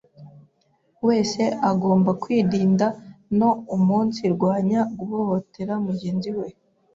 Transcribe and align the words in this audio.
wese 1.07 1.41
agomba 1.71 2.11
kwirinda 2.21 2.87
no 3.39 3.49
umunsirwanya 3.75 4.81
guhohotera 4.97 5.73
mugenzi 5.85 6.31
we 6.39 6.47